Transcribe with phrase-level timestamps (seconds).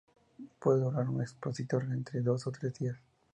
[0.57, 2.97] Puede durar en un expositor entre dos o tres días.